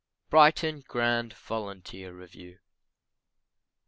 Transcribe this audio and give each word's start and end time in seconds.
BRIGHTON 0.31 0.83
GRAND 0.87 1.31
VOLUNTEER 1.35 2.11
REVIEW. 2.11 2.57